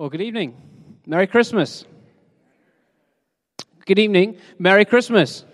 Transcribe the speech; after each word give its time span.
Well, 0.00 0.08
good 0.08 0.22
evening. 0.22 0.56
Merry 1.04 1.26
Christmas. 1.26 1.84
Good 3.84 3.98
evening. 3.98 4.38
Merry 4.58 4.86
Christmas. 4.86 5.44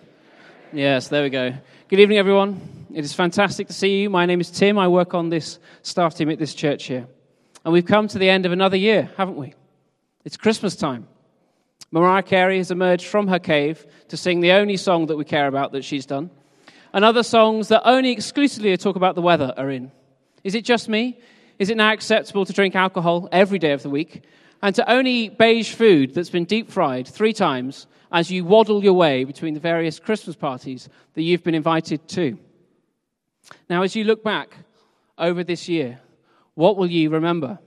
Yes, 0.72 1.08
there 1.08 1.24
we 1.24 1.30
go. 1.30 1.52
Good 1.88 1.98
evening, 1.98 2.18
everyone. 2.18 2.86
It 2.94 3.04
is 3.04 3.12
fantastic 3.12 3.66
to 3.66 3.72
see 3.72 4.02
you. 4.02 4.08
My 4.08 4.24
name 4.24 4.40
is 4.40 4.52
Tim. 4.52 4.78
I 4.78 4.86
work 4.86 5.14
on 5.14 5.30
this 5.30 5.58
staff 5.82 6.14
team 6.14 6.30
at 6.30 6.38
this 6.38 6.54
church 6.54 6.84
here. 6.84 7.08
And 7.64 7.72
we've 7.72 7.84
come 7.84 8.06
to 8.06 8.20
the 8.20 8.30
end 8.30 8.46
of 8.46 8.52
another 8.52 8.76
year, 8.76 9.10
haven't 9.16 9.34
we? 9.34 9.52
It's 10.24 10.36
Christmas 10.36 10.76
time. 10.76 11.08
Mariah 11.90 12.22
Carey 12.22 12.58
has 12.58 12.70
emerged 12.70 13.06
from 13.06 13.26
her 13.26 13.40
cave 13.40 13.84
to 14.10 14.16
sing 14.16 14.42
the 14.42 14.52
only 14.52 14.76
song 14.76 15.06
that 15.06 15.16
we 15.16 15.24
care 15.24 15.48
about 15.48 15.72
that 15.72 15.84
she's 15.84 16.06
done. 16.06 16.30
And 16.92 17.04
other 17.04 17.24
songs 17.24 17.66
that 17.66 17.82
only 17.84 18.12
exclusively 18.12 18.76
talk 18.76 18.94
about 18.94 19.16
the 19.16 19.22
weather 19.22 19.52
are 19.56 19.70
in. 19.70 19.90
Is 20.44 20.54
it 20.54 20.64
just 20.64 20.88
me? 20.88 21.18
Is 21.58 21.70
it 21.70 21.76
now 21.76 21.92
acceptable 21.92 22.44
to 22.44 22.52
drink 22.52 22.74
alcohol 22.74 23.28
every 23.32 23.58
day 23.58 23.72
of 23.72 23.82
the 23.82 23.90
week 23.90 24.24
and 24.62 24.74
to 24.74 24.90
only 24.90 25.10
eat 25.10 25.38
beige 25.38 25.72
food 25.72 26.14
that's 26.14 26.30
been 26.30 26.44
deep 26.44 26.70
fried 26.70 27.06
three 27.06 27.32
times 27.32 27.86
as 28.12 28.30
you 28.30 28.44
waddle 28.44 28.82
your 28.82 28.92
way 28.92 29.24
between 29.24 29.54
the 29.54 29.60
various 29.60 29.98
Christmas 29.98 30.36
parties 30.36 30.88
that 31.14 31.22
you've 31.22 31.42
been 31.42 31.54
invited 31.54 32.06
to? 32.08 32.38
Now, 33.70 33.82
as 33.82 33.96
you 33.96 34.04
look 34.04 34.22
back 34.22 34.56
over 35.18 35.44
this 35.44 35.68
year, 35.68 36.00
what 36.54 36.76
will 36.76 36.90
you 36.90 37.10
remember? 37.10 37.58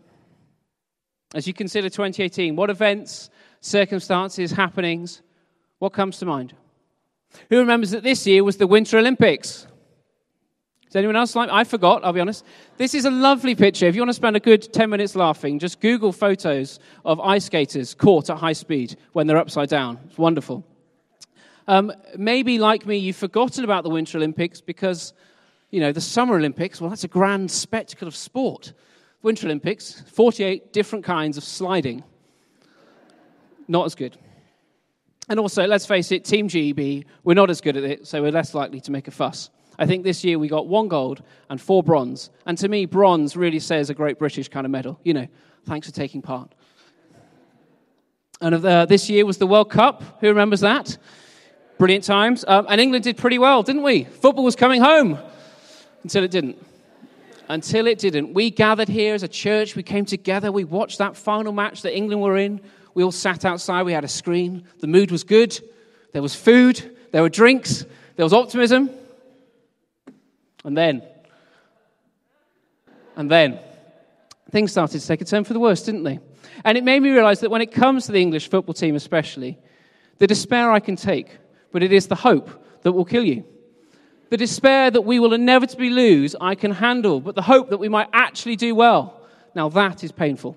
As 1.34 1.48
you 1.48 1.54
consider 1.54 1.90
2018, 1.90 2.56
what 2.56 2.70
events, 2.70 3.30
circumstances, 3.62 4.52
happenings, 4.52 5.22
what 5.80 5.94
comes 5.94 6.18
to 6.20 6.26
mind? 6.26 6.54
Who 7.50 7.60
remembers 7.60 7.92
that 7.92 8.04
this 8.04 8.26
year 8.26 8.44
was 8.44 8.58
the 8.58 8.68
Winter 8.68 8.98
Olympics? 8.98 9.68
Does 10.90 10.96
anyone 10.96 11.18
else 11.18 11.36
like? 11.36 11.52
I 11.52 11.66
forgot, 11.66 12.04
I'll 12.04 12.14
be 12.14 12.20
honest. 12.20 12.44
This 12.78 12.96
is 12.96 13.06
a 13.06 13.12
lovely 13.12 13.54
picture. 13.54 13.86
If 13.86 13.94
you 13.94 14.02
want 14.02 14.10
to 14.10 14.16
spend 14.16 14.36
a 14.36 14.40
good 14.40 14.74
10 14.74 14.90
minutes 14.90 15.16
laughing, 15.16 15.60
just 15.60 15.82
Google 15.82 16.12
photos 16.12 16.80
of 17.06 17.20
ice 17.20 17.46
skaters 17.46 17.94
caught 17.94 18.32
at 18.32 18.38
high 18.38 18.54
speed 18.54 18.96
when 19.14 19.28
they're 19.28 19.38
upside 19.38 19.70
down. 19.70 20.00
It's 20.08 20.18
wonderful. 20.18 20.66
Um, 21.68 21.94
maybe, 22.18 22.58
like 22.58 22.88
me, 22.88 22.98
you've 22.98 23.16
forgotten 23.16 23.64
about 23.64 23.84
the 23.84 23.92
Winter 23.92 24.18
Olympics 24.18 24.62
because, 24.62 25.14
you 25.70 25.80
know, 25.80 25.92
the 25.92 26.02
Summer 26.02 26.36
Olympics, 26.36 26.82
well, 26.82 26.90
that's 26.90 27.04
a 27.04 27.08
grand 27.08 27.52
spectacle 27.52 28.08
of 28.08 28.16
sport. 28.16 28.74
Winter 29.22 29.46
Olympics, 29.46 30.02
48 30.08 30.74
different 30.74 31.06
kinds 31.06 31.38
of 31.38 31.44
sliding. 31.44 32.04
Not 33.68 33.86
as 33.86 33.94
good. 33.94 34.18
And 35.30 35.40
also, 35.40 35.68
let's 35.68 35.86
face 35.86 36.12
it, 36.12 36.26
Team 36.26 36.48
GB, 36.48 37.06
we're 37.24 37.36
not 37.36 37.52
as 37.52 37.62
good 37.62 37.78
at 37.78 37.84
it, 37.84 38.08
so 38.08 38.24
we're 38.24 38.32
less 38.32 38.56
likely 38.56 38.82
to 38.82 38.92
make 38.92 39.08
a 39.08 39.12
fuss. 39.12 39.52
I 39.80 39.86
think 39.86 40.04
this 40.04 40.26
year 40.26 40.38
we 40.38 40.50
got 40.50 40.68
one 40.68 40.90
gold 40.90 41.24
and 41.50 41.60
four 41.60 41.82
bronze. 41.82 42.30
And 42.46 42.58
to 42.58 42.68
me, 42.68 42.86
bronze 42.86 43.38
really 43.38 43.60
says 43.60 43.90
a 43.90 43.94
great 43.94 44.20
British 44.20 44.50
kind 44.50 44.66
of 44.66 44.72
medal. 44.72 45.00
You 45.04 45.14
know, 45.14 45.28
thanks 45.66 45.88
for 45.88 45.94
taking 45.94 46.22
part. 46.22 46.54
And 48.42 48.54
uh, 48.64 48.86
this 48.86 49.10
year 49.10 49.26
was 49.26 49.38
the 49.38 49.48
World 49.48 49.72
Cup. 49.72 50.04
Who 50.20 50.28
remembers 50.28 50.60
that? 50.60 50.98
Brilliant 51.78 52.04
times. 52.04 52.44
Um, 52.46 52.68
and 52.70 52.82
England 52.82 53.06
did 53.06 53.16
pretty 53.16 53.40
well, 53.40 53.64
didn't 53.64 53.84
we? 53.84 54.04
Football 54.04 54.44
was 54.44 54.58
coming 54.58 54.82
home 54.82 55.18
until 56.04 56.26
it 56.26 56.32
didn't 56.32 56.58
until 57.50 57.88
it 57.88 57.98
didn't. 57.98 58.32
We 58.32 58.52
gathered 58.52 58.88
here 58.88 59.16
as 59.16 59.24
a 59.24 59.28
church, 59.28 59.76
we 59.76 59.82
came 59.82 60.06
together, 60.06 60.52
we 60.52 60.66
watched 60.66 61.00
that 61.00 61.18
final 61.18 61.52
match 61.52 61.82
that 61.82 61.96
England 61.98 62.22
were 62.22 62.38
in. 62.38 62.62
We 62.94 63.04
all 63.04 63.12
sat 63.12 63.44
outside, 63.44 63.84
we 63.84 63.94
had 63.94 64.04
a 64.04 64.08
screen. 64.08 64.66
The 64.82 64.88
mood 64.88 65.10
was 65.10 65.24
good. 65.24 65.60
There 66.14 66.22
was 66.22 66.36
food, 66.36 66.96
there 67.12 67.24
were 67.24 67.30
drinks, 67.30 67.86
there 68.18 68.26
was 68.26 68.34
optimism. 68.34 68.92
And 70.64 70.78
then, 70.78 71.04
and 73.16 73.30
then, 73.30 73.60
things 74.52 74.72
started 74.72 75.00
to 75.00 75.08
take 75.08 75.22
a 75.22 75.26
turn 75.26 75.44
for 75.44 75.54
the 75.54 75.60
worse, 75.60 75.84
didn't 75.84 76.04
they? 76.04 76.20
And 76.66 76.78
it 76.78 76.84
made 76.84 77.02
me 77.02 77.12
realize 77.12 77.40
that 77.42 77.52
when 77.52 77.62
it 77.62 77.72
comes 77.72 78.06
to 78.06 78.12
the 78.12 78.22
English 78.22 78.50
football 78.50 78.74
team, 78.74 78.96
especially, 78.96 79.58
the 80.18 80.28
despair 80.28 80.72
I 80.72 80.80
can 80.80 80.96
take, 80.96 81.38
but 81.72 81.84
it 81.84 81.94
is 81.94 82.08
the 82.08 82.16
hope 82.16 82.50
that 82.82 82.92
will 82.92 83.06
kill 83.06 83.24
you. 83.24 83.46
The 84.30 84.38
despair 84.38 84.92
that 84.92 85.02
we 85.02 85.20
will 85.20 85.34
inevitably 85.34 85.90
lose, 85.90 86.36
I 86.40 86.56
can 86.56 86.72
handle, 86.72 87.20
but 87.20 87.36
the 87.36 87.42
hope 87.42 87.70
that 87.70 87.78
we 87.78 87.90
might 87.90 88.10
actually 88.14 88.56
do 88.56 88.76
well, 88.76 89.22
now 89.56 89.70
that 89.70 90.04
is 90.04 90.12
painful. 90.12 90.56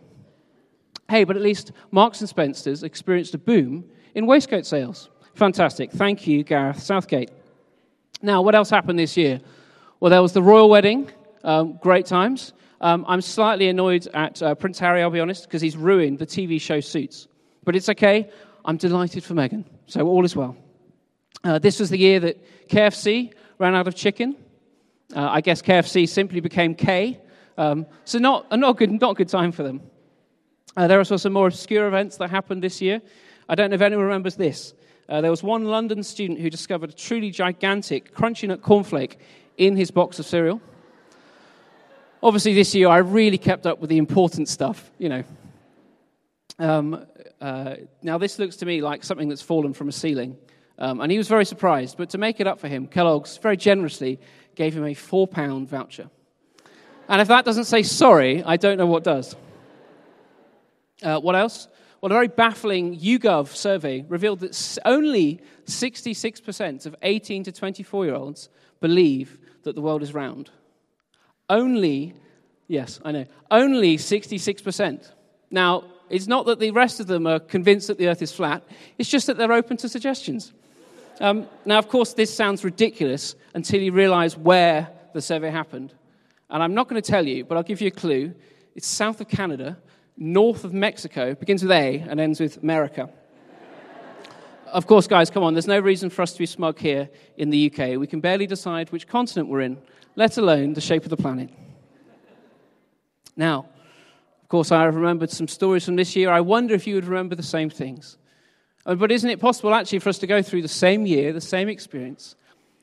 Hey, 1.09 1.25
but 1.25 1.37
at 1.37 1.43
least 1.43 1.73
Marks 1.91 2.21
and 2.21 2.29
Spencer's 2.29 2.83
experienced 2.83 3.35
a 3.35 3.39
boom 3.39 3.85
in 4.15 4.27
waistcoat 4.27 4.67
sales. 4.67 5.11
Fantastic. 5.35 5.91
Thank 5.91 6.27
you, 6.27 6.43
Gareth 6.43 6.83
Southgate. 6.83 7.31
Now, 8.21 8.43
what 8.43 8.55
else 8.55 8.71
happened 8.71 8.99
this 8.99 9.17
year? 9.17 9.41
Well, 10.03 10.11
there 10.11 10.21
was 10.21 10.33
the 10.33 10.43
royal 10.43 10.69
wedding. 10.69 11.09
Um, 11.45 11.79
great 11.81 12.07
times. 12.07 12.55
Um, 12.81 13.05
I'm 13.07 13.21
slightly 13.21 13.69
annoyed 13.69 14.09
at 14.13 14.43
uh, 14.43 14.57
Prince 14.57 14.81
Harry, 14.81 15.01
I'll 15.01 15.11
be 15.11 15.21
honest, 15.21 15.45
because 15.45 15.63
he's 15.63 15.77
ruined 15.77 16.19
the 16.19 16.27
TV 16.27 16.61
show 16.61 16.81
Suits. 16.81 17.29
But 17.63 17.77
it's 17.77 17.89
okay. 17.89 18.29
I'm 18.65 18.77
delighted 18.77 19.23
for 19.23 19.35
Meghan. 19.35 19.65
So 19.87 20.09
all 20.09 20.25
is 20.25 20.35
well. 20.35 20.57
Uh, 21.45 21.61
this 21.61 21.79
was 21.79 21.89
the 21.89 21.99
year 21.99 22.19
that 22.19 22.69
KFC 22.69 23.33
ran 23.61 23.77
out 23.77 23.87
of 23.87 23.95
chicken. 23.95 24.35
Uh, 25.15 25.29
I 25.31 25.41
guess 25.41 25.63
KFC 25.63 26.09
simply 26.09 26.41
became 26.41 26.75
K. 26.75 27.21
Um, 27.57 27.87
so 28.05 28.19
not 28.19 28.49
a 28.51 28.57
not 28.57 28.79
good, 28.79 28.91
not 28.91 29.15
good 29.15 29.29
time 29.29 29.53
for 29.53 29.63
them. 29.63 29.83
Uh, 30.77 30.89
there 30.89 30.99
are 30.99 31.03
also 31.03 31.17
some 31.17 31.33
more 31.33 31.47
obscure 31.47 31.87
events 31.87 32.17
that 32.17 32.29
happened 32.29 32.61
this 32.61 32.83
year. 32.83 33.01
I 33.49 33.55
don't 33.55 33.71
know 33.71 33.77
if 33.77 33.83
anyone 33.83 34.07
remembers 34.07 34.35
this. 34.35 34.75
Uh, 35.09 35.21
there 35.21 35.31
was 35.31 35.45
one 35.45 35.65
London 35.65 36.03
student 36.03 36.41
who 36.41 36.51
discovered 36.51 36.91
a 36.91 36.93
truly 36.93 37.31
gigantic 37.31 38.15
crunchy 38.17 38.49
nut 38.49 38.63
cornflake 38.63 39.19
in 39.67 39.77
his 39.77 39.91
box 39.91 40.19
of 40.19 40.27
cereal. 40.27 40.61
Obviously, 42.23 42.55
this 42.55 42.75
year 42.75 42.89
I 42.89 42.99
really 42.99 43.39
kept 43.39 43.67
up 43.67 43.81
with 43.81 43.91
the 43.91 43.99
important 43.99 44.49
stuff, 44.49 44.91
you 44.99 45.09
know. 45.09 45.25
Um, 46.59 47.07
uh, 47.41 47.75
now, 48.03 48.19
this 48.19 48.39
looks 48.39 48.57
to 48.57 48.67
me 48.67 48.81
like 48.81 49.03
something 49.03 49.29
that's 49.29 49.43
fallen 49.43 49.73
from 49.73 49.89
a 49.89 49.93
ceiling. 49.93 50.37
Um, 50.79 51.01
and 51.01 51.11
he 51.11 51.19
was 51.19 51.29
very 51.29 51.45
surprised. 51.45 51.97
But 51.97 52.11
to 52.11 52.19
make 52.19 52.41
it 52.41 52.47
up 52.47 52.61
for 52.61 52.69
him, 52.69 52.87
Kellogg's 52.87 53.37
very 53.39 53.57
generously 53.57 54.21
gave 54.55 54.77
him 54.77 54.85
a 54.85 54.95
four 54.95 55.27
pound 55.27 55.69
voucher. 55.69 56.11
And 57.09 57.21
if 57.21 57.29
that 57.29 57.45
doesn't 57.45 57.65
say 57.65 57.83
sorry, 57.83 58.43
I 58.43 58.57
don't 58.57 58.79
know 58.79 58.87
what 58.87 59.05
does. 59.05 59.37
Uh, 61.03 61.19
what 61.21 61.35
else? 61.35 61.69
Well, 62.01 62.11
a 62.11 62.15
very 62.15 62.29
baffling 62.29 62.99
YouGov 62.99 63.49
survey 63.49 64.05
revealed 64.09 64.41
that 64.41 64.79
only 64.85 65.41
66% 65.67 66.87
of 66.87 66.97
18 67.03 67.45
to 67.45 67.53
24 67.53 68.05
year 68.05 68.15
olds 68.15 68.49
believe 68.81 69.39
that 69.65 69.75
the 69.75 69.83
world 69.83 70.03
is 70.03 70.15
round. 70.15 70.51
Only, 71.49 72.15
yes, 72.69 73.01
I 73.05 73.13
know, 73.13 73.27
only 73.51 73.97
66%. 73.97 75.11
Now, 75.51 75.85
it's 76.09 76.27
not 76.27 76.47
that 76.47 76.59
the 76.59 76.71
rest 76.71 77.01
of 77.01 77.07
them 77.07 77.27
are 77.27 77.41
convinced 77.41 77.89
that 77.89 77.99
the 77.99 78.09
earth 78.09 78.23
is 78.23 78.33
flat, 78.33 78.63
it's 78.99 79.09
just 79.09 79.27
that 79.27 79.37
they're 79.37 79.53
open 79.53 79.77
to 79.79 79.89
suggestions. 79.89 80.53
Um, 81.21 81.47
now, 81.65 81.79
of 81.79 81.89
course, 81.89 82.15
this 82.15 82.35
sounds 82.35 82.65
ridiculous 82.65 83.35
until 83.55 83.81
you 83.81 83.93
realize 83.93 84.37
where 84.37 84.89
the 85.13 85.21
survey 85.21 85.51
happened. 85.51 85.95
And 86.51 86.63
I'm 86.63 86.75
not 86.75 86.89
going 86.89 87.01
to 87.01 87.11
tell 87.11 87.27
you, 87.27 87.45
but 87.45 87.57
I'll 87.57 87.63
give 87.63 87.81
you 87.81 87.89
a 87.89 87.93
clue. 87.93 88.35
It's 88.75 88.87
south 88.87 89.21
of 89.21 89.29
Canada, 89.29 89.79
north 90.17 90.65
of 90.65 90.73
Mexico, 90.73 91.35
begins 91.35 91.63
with 91.63 91.73
A 91.73 91.99
and 92.09 92.21
ends 92.21 92.41
with 92.41 92.63
America. 92.63 93.09
Of 94.73 94.87
course, 94.87 95.07
guys, 95.07 95.31
come 95.31 95.43
on, 95.43 95.55
there's 95.55 95.67
no 95.67 95.79
reason 95.79 96.11
for 96.11 96.23
us 96.23 96.33
to 96.33 96.39
be 96.39 96.47
smug 96.47 96.79
here 96.79 97.11
in 97.37 97.51
the 97.51 97.71
UK. 97.71 97.99
We 97.99 98.07
can 98.07 98.21
barely 98.21 98.47
decide 98.47 98.91
which 98.91 99.07
continent 99.07 99.49
we're 99.49 99.61
in, 99.61 99.79
let 100.17 100.39
alone 100.39 100.73
the 100.73 100.81
shape 100.81 101.05
of 101.05 101.11
the 101.11 101.17
planet. 101.17 101.51
Now, 103.37 103.67
of 104.43 104.49
course, 104.49 104.73
I 104.73 104.83
have 104.83 104.95
remembered 104.95 105.31
some 105.31 105.49
stories 105.49 105.85
from 105.85 105.97
this 105.97 106.17
year. 106.17 106.31
I 106.31 106.41
wonder 106.41 106.75
if 106.75 106.87
you 106.87 106.95
would 106.95 107.05
remember 107.05 107.35
the 107.35 107.43
same 107.43 107.71
things. 107.71 108.19
Uh, 108.85 108.95
but 108.95 109.13
isn't 109.13 109.31
it 109.31 109.41
possible 109.41 109.75
actually 109.75 110.01
for 110.01 110.09
us 110.09 110.19
to 110.19 110.27
go 110.27 110.43
through 110.43 110.63
the 110.63 110.69
same 110.69 111.07
year, 111.07 111.33
the 111.33 111.41
same 111.41 111.69
experience, 111.69 112.35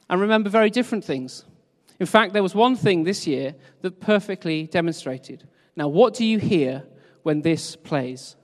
and 0.09 0.21
remember 0.21 0.50
very 0.50 0.69
different 0.69 1.03
things? 1.03 1.44
In 2.00 2.06
fact, 2.06 2.33
there 2.33 2.44
was 2.44 2.56
one 2.56 2.75
thing 2.75 3.03
this 3.03 3.27
year 3.27 3.56
that 3.81 4.00
perfectly 4.00 4.67
demonstrated. 4.67 5.47
Now, 5.75 5.89
what 5.89 6.13
do 6.13 6.25
you 6.25 6.39
hear 6.39 6.83
when 7.23 7.41
this 7.41 7.75
plays? 7.75 8.35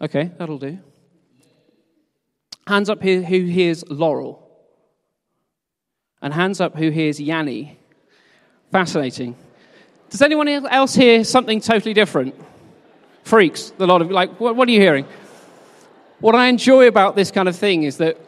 Okay, 0.00 0.30
that'll 0.38 0.58
do. 0.58 0.78
Hands 2.66 2.88
up 2.90 3.02
here 3.02 3.22
who 3.22 3.44
hears 3.44 3.88
Laurel. 3.88 4.42
And 6.20 6.34
hands 6.34 6.60
up 6.60 6.76
who 6.76 6.90
hears 6.90 7.20
Yanni. 7.20 7.78
Fascinating. 8.72 9.36
Does 10.10 10.22
anyone 10.22 10.48
else 10.48 10.94
hear 10.94 11.24
something 11.24 11.60
totally 11.60 11.94
different? 11.94 12.34
Freaks, 13.22 13.72
a 13.78 13.86
lot 13.86 14.02
of 14.02 14.10
like, 14.10 14.38
what, 14.40 14.56
what 14.56 14.68
are 14.68 14.70
you 14.70 14.80
hearing? 14.80 15.06
What 16.20 16.34
I 16.34 16.46
enjoy 16.46 16.88
about 16.88 17.16
this 17.16 17.30
kind 17.30 17.48
of 17.48 17.56
thing 17.56 17.82
is 17.82 17.98
that 17.98 18.18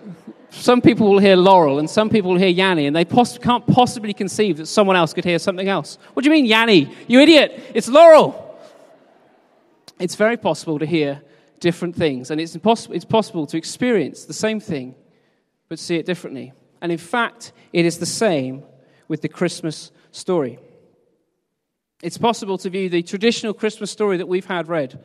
some 0.51 0.81
people 0.81 1.09
will 1.11 1.19
hear 1.19 1.37
Laurel 1.37 1.79
and 1.79 1.89
some 1.89 2.09
people 2.11 2.31
will 2.31 2.39
hear 2.39 2.49
Yanni, 2.49 2.87
and 2.87 2.95
they 2.95 3.05
poss- 3.05 3.39
can't 3.39 3.67
possibly 3.67 4.13
conceive 4.13 4.57
that 4.59 4.67
someone 4.67 4.97
else 4.97 5.13
could 5.13 5.25
hear 5.25 5.39
something 5.39 5.69
else. 5.69 5.99
What 6.15 6.23
do 6.23 6.31
you 6.31 6.35
mean, 6.35 6.47
Yanni? 6.47 6.95
You 7.07 7.21
idiot! 7.21 7.61
It's 7.75 7.89
Laurel! 7.89 8.45
It's 9.99 10.15
very 10.15 10.37
possible 10.37 10.79
to 10.79 10.87
hear 10.87 11.23
different 11.61 11.97
things, 11.97 12.31
and 12.31 12.41
it's, 12.41 12.55
impossible, 12.55 12.95
it's 12.95 13.05
possible 13.05 13.47
to 13.47 13.57
experience 13.57 14.25
the 14.25 14.33
same 14.33 14.61
thing 14.61 14.95
but 15.69 15.79
see 15.79 15.97
it 15.97 16.07
differently. 16.07 16.53
And 16.81 16.91
in 16.91 16.99
fact, 16.99 17.53
it 17.73 17.85
is 17.85 17.99
the 17.99 18.07
same 18.07 18.63
with 19.07 19.23
the 19.23 19.29
Christmas 19.29 19.91
story. 20.11 20.59
It's 22.03 22.19
possible 22.19 22.59
to 22.59 22.71
view 22.71 22.89
the 22.89 23.03
traditional 23.03 23.53
Christmas 23.53 23.91
story 23.91 24.17
that 24.19 24.29
we've 24.29 24.47
had 24.47 24.69
read 24.69 25.03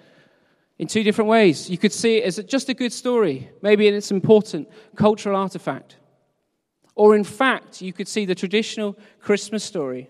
in 0.78 0.88
two 0.88 1.04
different 1.04 1.30
ways. 1.30 1.70
You 1.70 1.78
could 1.78 1.92
see 1.92 2.18
it 2.18 2.24
as 2.24 2.38
just 2.46 2.70
a 2.70 2.74
good 2.74 2.94
story, 2.94 3.50
maybe 3.62 3.88
it's 3.88 4.12
important 4.12 4.70
cultural 4.96 5.36
artifact. 5.36 5.98
Or 6.96 7.16
in 7.16 7.24
fact, 7.24 7.82
you 7.82 7.92
could 7.92 8.08
see 8.08 8.26
the 8.26 8.36
traditional 8.36 8.98
Christmas 9.20 9.64
story 9.64 10.10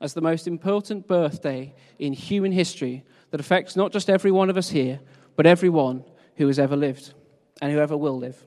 as 0.00 0.14
the 0.14 0.20
most 0.20 0.46
important 0.46 1.06
birthday 1.06 1.74
in 1.98 2.12
human 2.12 2.52
history 2.52 3.04
that 3.30 3.40
affects 3.40 3.76
not 3.76 3.92
just 3.92 4.08
every 4.08 4.30
one 4.30 4.48
of 4.48 4.56
us 4.56 4.70
here, 4.70 5.00
but 5.38 5.46
everyone 5.46 6.02
who 6.34 6.48
has 6.48 6.58
ever 6.58 6.74
lived 6.74 7.14
and 7.62 7.70
whoever 7.70 7.96
will 7.96 8.18
live. 8.18 8.44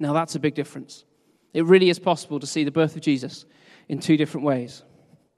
Now, 0.00 0.12
that's 0.12 0.34
a 0.34 0.40
big 0.40 0.56
difference. 0.56 1.04
It 1.52 1.64
really 1.66 1.88
is 1.88 2.00
possible 2.00 2.40
to 2.40 2.48
see 2.48 2.64
the 2.64 2.72
birth 2.72 2.96
of 2.96 3.00
Jesus 3.00 3.44
in 3.88 4.00
two 4.00 4.16
different 4.16 4.44
ways. 4.44 4.82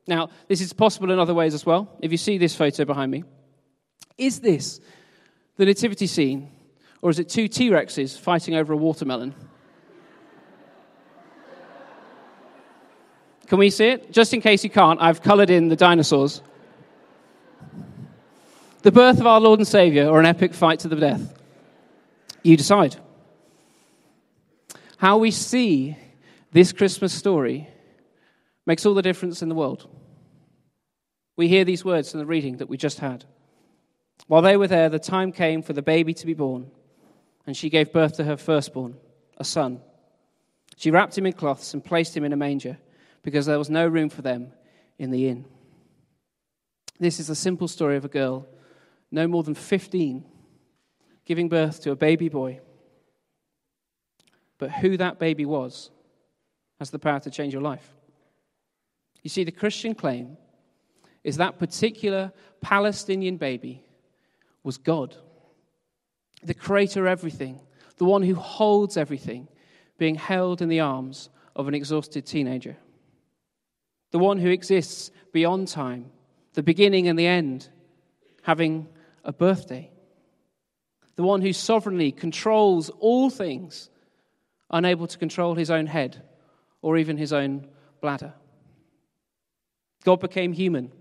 Now, 0.07 0.31
this 0.49 0.63
is 0.63 0.73
possible 0.73 1.11
in 1.11 1.19
other 1.19 1.35
ways 1.35 1.53
as 1.53 1.67
well. 1.67 1.95
If 2.01 2.11
you 2.11 2.17
see 2.17 2.39
this 2.39 2.55
photo 2.55 2.87
behind 2.87 3.13
me, 3.13 3.25
is 4.17 4.41
this 4.41 4.81
the 5.59 5.67
nativity 5.67 6.07
scene, 6.07 6.51
or 7.03 7.11
is 7.11 7.19
it 7.19 7.29
two 7.29 7.49
T 7.49 7.69
Rexes 7.69 8.19
fighting 8.19 8.55
over 8.55 8.73
a 8.73 8.79
watermelon? 8.79 9.35
Can 13.47 13.59
we 13.59 13.69
see 13.69 13.89
it? 13.89 14.11
Just 14.11 14.33
in 14.33 14.41
case 14.41 14.65
you 14.65 14.71
can't, 14.71 15.03
I've 15.03 15.21
coloured 15.21 15.51
in 15.51 15.69
the 15.69 15.77
dinosaurs. 15.77 16.41
The 18.87 18.93
birth 18.93 19.19
of 19.19 19.27
our 19.27 19.41
Lord 19.41 19.59
and 19.59 19.67
Saviour, 19.67 20.09
or 20.09 20.21
an 20.21 20.27
epic 20.27 20.55
fight 20.55 20.79
to 20.79 20.89
the 20.89 20.95
death? 20.95 21.37
You 22.45 22.57
decide. 22.57 22.95
How 24.99 25.19
we 25.19 25.33
see 25.33 25.97
this 26.53 26.71
Christmas 26.71 27.13
story 27.13 27.69
makes 28.65 28.87
all 28.87 28.95
the 28.95 29.03
difference 29.03 29.43
in 29.43 29.49
the 29.49 29.57
world. 29.57 29.89
We 31.35 31.49
hear 31.49 31.65
these 31.65 31.85
words 31.85 32.15
in 32.15 32.21
the 32.21 32.27
reading 32.27 32.59
that 32.59 32.69
we 32.69 32.77
just 32.77 33.01
had. 33.01 33.25
While 34.29 34.43
they 34.43 34.57
were 34.57 34.69
there, 34.69 34.89
the 34.89 35.01
time 35.01 35.33
came 35.33 35.63
for 35.63 35.73
the 35.73 35.83
baby 35.83 36.15
to 36.15 36.25
be 36.25 36.35
born, 36.35 36.71
and 37.45 37.57
she 37.57 37.69
gave 37.69 37.93
birth 37.93 38.19
to 38.19 38.25
her 38.25 38.37
firstborn, 38.37 38.95
a 39.37 39.43
son. 39.43 39.81
She 40.77 40.93
wrapped 40.93 41.19
him 41.19 41.27
in 41.27 41.33
cloths 41.33 41.75
and 41.75 41.85
placed 41.85 42.17
him 42.17 42.23
in 42.23 42.33
a 42.33 42.37
manger, 42.37 42.79
because 43.25 43.47
there 43.47 43.59
was 43.59 43.69
no 43.69 43.89
room 43.89 44.11
for 44.11 44.23
them 44.23 44.53
in 44.97 45.11
the 45.11 45.27
inn. 45.27 45.45
This 47.01 47.19
is 47.19 47.27
the 47.27 47.35
simple 47.35 47.67
story 47.67 47.97
of 47.97 48.05
a 48.05 48.09
girl, 48.09 48.47
no 49.17 49.27
more 49.27 49.43
than 49.43 49.55
15, 49.55 50.23
giving 51.25 51.49
birth 51.49 51.81
to 51.81 51.91
a 51.91 51.97
baby 51.97 52.29
boy. 52.29 52.61
But 54.59 54.71
who 54.71 54.99
that 54.99 55.19
baby 55.19 55.47
was 55.47 55.91
has 56.79 56.91
the 56.91 56.99
power 56.99 57.19
to 57.21 57.31
change 57.31 57.55
your 57.55 57.63
life. 57.63 57.97
You 59.23 59.31
see, 59.31 59.43
the 59.43 59.51
Christian 59.51 59.95
claim 59.95 60.37
is 61.25 61.39
that 61.39 61.59
particular 61.59 62.31
Palestinian 62.61 63.39
baby 63.39 63.83
was 64.63 64.77
God, 64.77 65.17
the 66.43 66.53
creator 66.53 67.07
of 67.07 67.07
everything, 67.07 67.59
the 67.97 68.05
one 68.05 68.23
who 68.23 68.35
holds 68.35 68.99
everything, 68.99 69.49
being 69.97 70.15
held 70.15 70.61
in 70.61 70.69
the 70.69 70.81
arms 70.81 71.31
of 71.57 71.69
an 71.69 71.75
exhausted 71.75 72.27
teenager, 72.27 72.77
the 74.11 74.19
one 74.19 74.37
who 74.37 74.51
exists 74.51 75.11
beyond 75.33 75.69
time, 75.69 76.11
the 76.53 76.63
beginning 76.63 77.09
and 77.09 77.19
the 77.19 77.27
end, 77.27 77.71
having 78.43 78.87
a 79.27 79.33
birthday, 79.33 79.91
the 81.17 81.23
one 81.23 81.43
who 81.43 81.53
sovereignly 81.53 82.13
controls 82.13 82.91
all 82.99 83.29
things, 83.29 83.91
unable 84.71 85.07
to 85.07 85.19
control 85.19 85.55
his 85.55 85.71
own 85.71 85.87
head 85.87 86.23
or 86.81 86.97
even 86.97 87.19
his 87.19 87.35
own 87.35 87.69
bladder. 88.01 88.33
God 90.05 90.21
became 90.21 90.55
human 90.55 90.93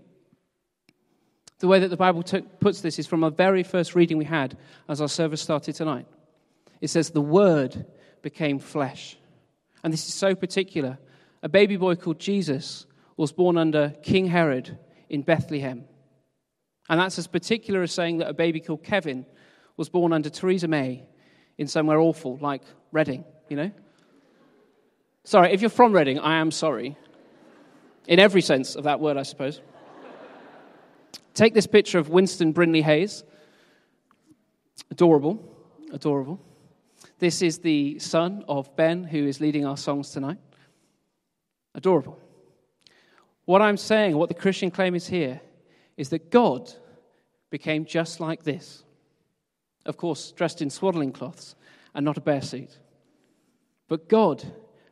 the 1.58 1.68
way 1.68 1.78
that 1.78 1.88
the 1.88 1.96
Bible 1.96 2.22
puts 2.60 2.82
this 2.82 2.98
is 2.98 3.06
from 3.06 3.24
our 3.24 3.30
very 3.30 3.62
first 3.62 3.94
reading 3.94 4.18
we 4.18 4.24
had 4.24 4.58
as 4.88 5.00
our 5.00 5.08
service 5.08 5.40
started 5.40 5.74
tonight. 5.74 6.06
It 6.80 6.88
says, 6.88 7.10
The 7.10 7.20
Word 7.20 7.86
became 8.20 8.58
flesh. 8.58 9.16
And 9.82 9.92
this 9.92 10.06
is 10.06 10.14
so 10.14 10.34
particular. 10.34 10.98
A 11.42 11.48
baby 11.48 11.76
boy 11.76 11.94
called 11.94 12.18
Jesus 12.18 12.86
was 13.16 13.32
born 13.32 13.56
under 13.56 13.94
King 14.02 14.26
Herod 14.26 14.78
in 15.08 15.22
Bethlehem. 15.22 15.84
And 16.88 17.00
that's 17.00 17.18
as 17.18 17.26
particular 17.26 17.82
as 17.82 17.92
saying 17.92 18.18
that 18.18 18.28
a 18.28 18.34
baby 18.34 18.60
called 18.60 18.84
Kevin 18.84 19.26
was 19.76 19.88
born 19.88 20.12
under 20.12 20.30
Theresa 20.30 20.68
May 20.68 21.04
in 21.58 21.66
somewhere 21.66 21.98
awful 21.98 22.38
like 22.40 22.62
Reading, 22.92 23.24
you 23.48 23.56
know? 23.56 23.70
Sorry, 25.24 25.52
if 25.52 25.60
you're 25.60 25.70
from 25.70 25.92
Reading, 25.92 26.18
I 26.18 26.36
am 26.36 26.50
sorry. 26.50 26.96
In 28.06 28.20
every 28.20 28.40
sense 28.40 28.76
of 28.76 28.84
that 28.84 29.00
word, 29.00 29.16
I 29.16 29.24
suppose. 29.24 29.60
Take 31.34 31.52
this 31.52 31.66
picture 31.66 31.98
of 31.98 32.08
Winston 32.08 32.52
Brindley 32.52 32.82
Hayes. 32.82 33.24
Adorable, 34.90 35.42
adorable. 35.92 36.40
This 37.18 37.42
is 37.42 37.58
the 37.58 37.98
son 37.98 38.44
of 38.48 38.74
Ben, 38.76 39.04
who 39.04 39.26
is 39.26 39.40
leading 39.40 39.66
our 39.66 39.76
songs 39.76 40.10
tonight. 40.10 40.38
Adorable. 41.74 42.18
What 43.44 43.62
I'm 43.62 43.76
saying, 43.76 44.16
what 44.16 44.28
the 44.28 44.34
Christian 44.34 44.70
claim 44.70 44.94
is 44.94 45.06
here, 45.06 45.40
is 45.96 46.10
that 46.10 46.30
God 46.30 46.72
became 47.50 47.84
just 47.84 48.20
like 48.20 48.42
this. 48.42 48.84
Of 49.84 49.96
course, 49.96 50.32
dressed 50.32 50.62
in 50.62 50.70
swaddling 50.70 51.12
cloths 51.12 51.54
and 51.94 52.04
not 52.04 52.16
a 52.16 52.20
bear 52.20 52.42
suit. 52.42 52.78
But 53.88 54.08
God 54.08 54.44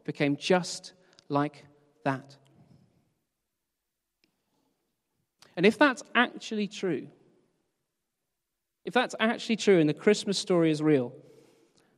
became 0.05 0.37
just 0.37 0.93
like 1.29 1.65
that. 2.05 2.37
And 5.57 5.67
if 5.67 5.79
that's 5.79 6.03
actually 6.15 6.69
true, 6.69 7.09
if 8.85 8.93
that's 8.93 9.15
actually 9.19 9.57
true 9.57 9.81
and 9.81 9.89
the 9.89 9.95
Christmas 9.95 10.39
story 10.39 10.71
is 10.71 10.83
real, 10.83 11.13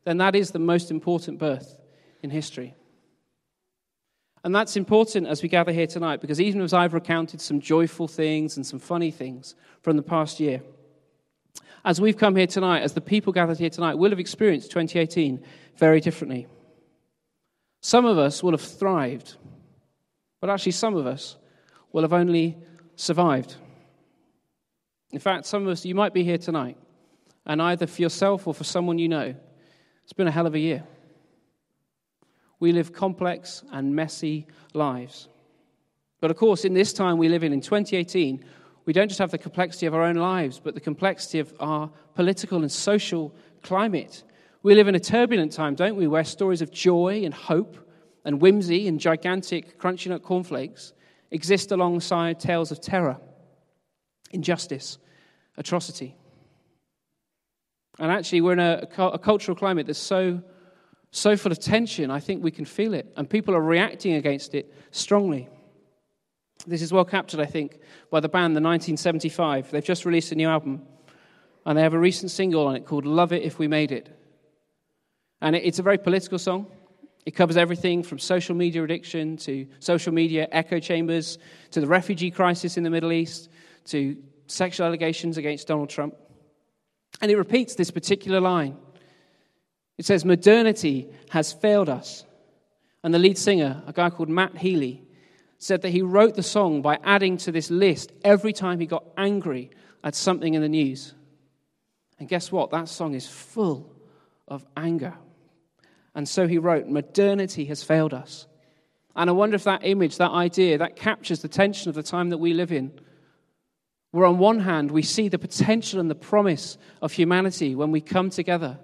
then 0.04 0.18
that 0.18 0.36
is 0.36 0.50
the 0.50 0.58
most 0.58 0.90
important 0.90 1.38
birth 1.38 1.80
in 2.22 2.30
history. 2.30 2.74
And 4.46 4.54
that's 4.54 4.76
important 4.76 5.26
as 5.26 5.42
we 5.42 5.48
gather 5.48 5.72
here 5.72 5.88
tonight 5.88 6.20
because 6.20 6.40
even 6.40 6.60
as 6.60 6.72
I've 6.72 6.94
recounted 6.94 7.40
some 7.40 7.60
joyful 7.60 8.06
things 8.06 8.56
and 8.56 8.64
some 8.64 8.78
funny 8.78 9.10
things 9.10 9.56
from 9.82 9.96
the 9.96 10.04
past 10.04 10.38
year, 10.38 10.62
as 11.84 12.00
we've 12.00 12.16
come 12.16 12.36
here 12.36 12.46
tonight, 12.46 12.82
as 12.82 12.92
the 12.92 13.00
people 13.00 13.32
gathered 13.32 13.58
here 13.58 13.70
tonight, 13.70 13.96
will 13.96 14.10
have 14.10 14.20
experienced 14.20 14.70
2018 14.70 15.42
very 15.78 16.00
differently. 16.00 16.46
Some 17.80 18.04
of 18.04 18.18
us 18.18 18.40
will 18.40 18.52
have 18.52 18.60
thrived, 18.60 19.34
but 20.40 20.48
actually, 20.48 20.72
some 20.72 20.94
of 20.94 21.08
us 21.08 21.34
will 21.90 22.02
have 22.02 22.12
only 22.12 22.56
survived. 22.94 23.56
In 25.10 25.18
fact, 25.18 25.46
some 25.46 25.62
of 25.64 25.68
us, 25.70 25.84
you 25.84 25.96
might 25.96 26.14
be 26.14 26.22
here 26.22 26.38
tonight, 26.38 26.76
and 27.46 27.60
either 27.60 27.88
for 27.88 28.00
yourself 28.00 28.46
or 28.46 28.54
for 28.54 28.62
someone 28.62 29.00
you 29.00 29.08
know, 29.08 29.34
it's 30.04 30.12
been 30.12 30.28
a 30.28 30.30
hell 30.30 30.46
of 30.46 30.54
a 30.54 30.60
year. 30.60 30.84
We 32.58 32.72
live 32.72 32.92
complex 32.92 33.62
and 33.70 33.94
messy 33.94 34.46
lives. 34.72 35.28
But 36.20 36.30
of 36.30 36.36
course, 36.36 36.64
in 36.64 36.74
this 36.74 36.92
time 36.92 37.18
we 37.18 37.28
live 37.28 37.44
in, 37.44 37.52
in 37.52 37.60
2018, 37.60 38.44
we 38.86 38.92
don't 38.92 39.08
just 39.08 39.18
have 39.18 39.30
the 39.30 39.38
complexity 39.38 39.86
of 39.86 39.94
our 39.94 40.02
own 40.02 40.16
lives, 40.16 40.60
but 40.62 40.74
the 40.74 40.80
complexity 40.80 41.40
of 41.40 41.52
our 41.60 41.90
political 42.14 42.62
and 42.62 42.70
social 42.70 43.34
climate. 43.62 44.22
We 44.62 44.74
live 44.74 44.88
in 44.88 44.94
a 44.94 45.00
turbulent 45.00 45.52
time, 45.52 45.74
don't 45.74 45.96
we, 45.96 46.06
where 46.06 46.24
stories 46.24 46.62
of 46.62 46.70
joy 46.70 47.22
and 47.24 47.34
hope 47.34 47.76
and 48.24 48.40
whimsy 48.40 48.88
and 48.88 48.98
gigantic 48.98 49.78
crunchy 49.78 50.08
nut 50.08 50.22
cornflakes 50.22 50.92
exist 51.30 51.72
alongside 51.72 52.40
tales 52.40 52.70
of 52.70 52.80
terror, 52.80 53.18
injustice, 54.30 54.98
atrocity. 55.56 56.16
And 57.98 58.10
actually, 58.12 58.40
we're 58.40 58.52
in 58.52 58.60
a, 58.60 58.86
a, 58.98 59.18
cultural 59.18 59.56
climate 59.56 59.86
that's 59.86 59.98
so, 59.98 60.42
so 61.10 61.36
full 61.36 61.52
of 61.52 61.58
tension, 61.58 62.10
I 62.10 62.20
think 62.20 62.42
we 62.42 62.50
can 62.50 62.64
feel 62.64 62.94
it. 62.94 63.12
And 63.16 63.28
people 63.28 63.54
are 63.54 63.60
reacting 63.60 64.14
against 64.14 64.54
it 64.54 64.72
strongly. 64.90 65.48
This 66.66 66.82
is 66.82 66.92
well 66.92 67.04
captured, 67.04 67.40
I 67.40 67.46
think, 67.46 67.78
by 68.10 68.20
the 68.20 68.28
band, 68.28 68.56
the 68.56 68.60
1975. 68.60 69.70
They've 69.70 69.84
just 69.84 70.04
released 70.04 70.32
a 70.32 70.34
new 70.34 70.48
album, 70.48 70.82
and 71.64 71.76
they 71.76 71.82
have 71.82 71.94
a 71.94 71.98
recent 71.98 72.30
single 72.30 72.66
on 72.66 72.76
it 72.76 72.86
called 72.86 73.06
Love 73.06 73.32
It 73.32 73.42
If 73.42 73.58
We 73.58 73.68
Made 73.68 73.92
It. 73.92 74.08
And 75.40 75.54
it's 75.54 75.78
a 75.78 75.82
very 75.82 75.98
political 75.98 76.38
song. 76.38 76.66
It 77.26 77.32
covers 77.32 77.56
everything 77.56 78.02
from 78.02 78.18
social 78.18 78.54
media 78.54 78.82
addiction 78.84 79.36
to 79.38 79.66
social 79.80 80.12
media 80.12 80.48
echo 80.52 80.78
chambers 80.78 81.38
to 81.72 81.80
the 81.80 81.86
refugee 81.86 82.30
crisis 82.30 82.76
in 82.76 82.84
the 82.84 82.90
Middle 82.90 83.12
East 83.12 83.50
to 83.86 84.16
sexual 84.46 84.86
allegations 84.86 85.36
against 85.36 85.66
Donald 85.66 85.90
Trump. 85.90 86.14
And 87.20 87.30
it 87.30 87.36
repeats 87.36 87.74
this 87.74 87.90
particular 87.90 88.40
line. 88.40 88.76
It 89.98 90.04
says, 90.04 90.24
Modernity 90.24 91.08
has 91.30 91.52
failed 91.52 91.88
us. 91.88 92.24
And 93.02 93.14
the 93.14 93.18
lead 93.18 93.38
singer, 93.38 93.82
a 93.86 93.92
guy 93.92 94.10
called 94.10 94.28
Matt 94.28 94.56
Healy, 94.56 95.02
said 95.58 95.82
that 95.82 95.90
he 95.90 96.02
wrote 96.02 96.34
the 96.34 96.42
song 96.42 96.82
by 96.82 96.98
adding 97.04 97.36
to 97.38 97.52
this 97.52 97.70
list 97.70 98.12
every 98.24 98.52
time 98.52 98.78
he 98.78 98.86
got 98.86 99.04
angry 99.16 99.70
at 100.04 100.14
something 100.14 100.54
in 100.54 100.62
the 100.62 100.68
news. 100.68 101.14
And 102.18 102.28
guess 102.28 102.50
what? 102.50 102.70
That 102.70 102.88
song 102.88 103.14
is 103.14 103.26
full 103.26 103.92
of 104.48 104.64
anger 104.76 105.14
And 106.14 106.28
so 106.28 106.46
he 106.46 106.56
wrote, 106.58 106.88
Modernity 106.88 107.66
has 107.66 107.82
failed 107.82 108.14
us. 108.14 108.46
And 109.14 109.28
I 109.28 109.32
wonder 109.32 109.56
if 109.56 109.64
that 109.64 109.84
image, 109.84 110.16
that 110.16 110.30
idea, 110.30 110.78
that 110.78 110.96
captures 110.96 111.40
the 111.40 111.48
tension 111.48 111.88
of 111.88 111.94
the 111.94 112.02
time 112.02 112.30
that 112.30 112.38
we 112.38 112.54
live 112.54 112.72
in. 112.72 112.92
Where 114.12 114.26
on 114.26 114.38
one 114.38 114.60
hand, 114.60 114.90
we 114.90 115.02
see 115.02 115.28
the 115.28 115.38
potential 115.38 116.00
and 116.00 116.10
the 116.10 116.14
promise 116.14 116.78
of 117.02 117.12
humanity 117.12 117.74
when 117.74 117.90
we 117.90 118.00
come 118.00 118.30
together. 118.30 118.78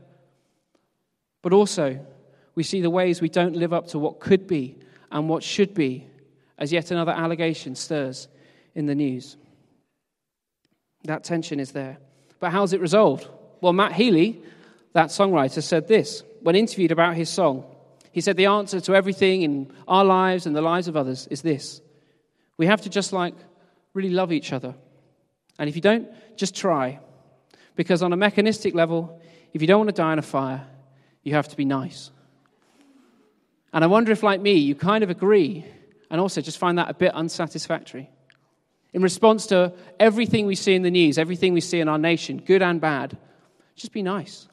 But 1.43 1.53
also, 1.53 2.05
we 2.55 2.63
see 2.63 2.81
the 2.81 2.91
ways 2.91 3.21
we 3.21 3.29
don't 3.29 3.57
live 3.57 3.73
up 3.73 3.89
to 3.89 3.99
what 3.99 4.21
could 4.21 4.47
be 4.47 4.77
and 5.11 5.29
what 5.29 5.43
should 5.43 5.75
be, 5.75 6.07
as 6.59 6.73
yet 6.73 6.91
another 6.91 7.13
allegation 7.13 7.75
stirs 7.75 8.29
in 8.75 8.87
the 8.87 8.95
news. 8.95 9.37
That 11.05 11.25
tension 11.25 11.59
is 11.59 11.73
there. 11.73 11.99
But 12.41 12.53
how's 12.53 12.73
it 12.73 12.81
resolved? 12.81 13.29
Well, 13.61 13.73
Matt 13.73 13.93
Healy, 13.93 14.41
that 14.93 15.09
songwriter, 15.09 15.63
said 15.63 15.89
this 15.89 16.23
when 16.41 16.57
interviewed 16.57 16.93
about 16.93 17.17
his 17.17 17.29
song. 17.29 17.65
He 18.13 18.21
said, 18.21 18.37
The 18.37 18.47
answer 18.47 18.81
to 18.81 18.95
everything 18.95 19.43
in 19.43 19.73
our 19.89 20.05
lives 20.05 20.47
and 20.47 20.55
the 20.55 20.63
lives 20.63 20.89
of 20.89 20.97
others 20.97 21.27
is 21.29 21.43
this 21.43 21.81
we 22.57 22.67
have 22.67 22.83
to 22.83 22.91
just 22.91 23.13
like 23.13 23.35
really 23.95 24.11
love 24.11 24.33
each 24.33 24.53
other. 24.53 24.75
And 25.59 25.69
if 25.69 25.77
you 25.77 25.83
don't, 25.83 26.09
just 26.37 26.55
try. 26.55 27.01
Because 27.77 28.03
on 28.03 28.13
a 28.13 28.17
mechanistic 28.17 28.75
level, 28.75 29.21
if 29.53 29.61
you 29.61 29.67
don't 29.67 29.79
want 29.79 29.89
to 29.89 29.95
die 29.95 30.13
in 30.13 30.19
a 30.19 30.23
fire, 30.23 30.67
you 31.23 31.35
have 31.35 31.49
to 31.49 31.57
be 31.57 31.65
nice. 31.65 32.11
And 33.73 33.83
I 33.83 33.87
wonder 33.87 34.13
if, 34.13 34.23
like 34.23 34.41
me, 34.41 34.55
you 34.55 34.75
kind 34.75 35.03
of 35.03 35.11
agree 35.11 35.65
and 36.11 36.21
also 36.21 36.41
just 36.41 36.59
find 36.59 36.79
that 36.79 36.91
a 36.91 36.95
bit 36.95 37.15
unsatisfactory. 37.15 38.11
In 38.93 39.03
response 39.03 39.47
to 39.47 39.73
everything 39.99 40.47
we 40.47 40.55
see 40.55 40.75
in 40.75 40.83
the 40.83 40.91
news, 40.91 41.17
everything 41.17 41.55
we 41.55 41.63
see 41.63 41.81
in 41.81 41.89
our 41.89 41.99
nation, 41.99 42.43
good 42.45 42.61
and 42.61 42.81
bad, 42.81 43.17
just 43.75 43.93
be 43.93 44.03
nice. 44.03 44.47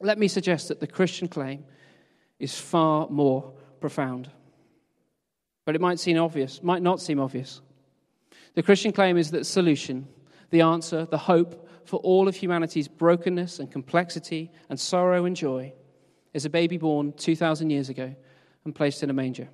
Let 0.00 0.18
me 0.18 0.28
suggest 0.28 0.68
that 0.68 0.80
the 0.80 0.86
Christian 0.86 1.28
claim 1.28 1.64
is 2.38 2.58
far 2.58 3.08
more 3.10 3.52
profound. 3.80 4.30
But 5.66 5.74
it 5.74 5.80
might 5.80 6.00
seem 6.00 6.18
obvious, 6.18 6.62
might 6.62 6.82
not 6.82 7.00
seem 7.00 7.20
obvious. 7.20 7.60
The 8.54 8.62
Christian 8.62 8.92
claim 8.92 9.18
is 9.18 9.30
that 9.32 9.44
solution, 9.44 10.08
the 10.50 10.62
answer, 10.62 11.04
the 11.04 11.18
hope 11.18 11.63
for 11.86 11.96
all 12.00 12.28
of 12.28 12.36
humanity's 12.36 12.88
brokenness 12.88 13.58
and 13.58 13.70
complexity 13.70 14.50
and 14.68 14.78
sorrow 14.78 15.24
and 15.24 15.36
joy 15.36 15.72
is 16.32 16.44
a 16.44 16.50
baby 16.50 16.76
born 16.76 17.12
2,000 17.12 17.70
years 17.70 17.88
ago 17.88 18.14
and 18.64 18.74
placed 18.74 19.02
in 19.02 19.10
a 19.10 19.14
manger. 19.14 19.48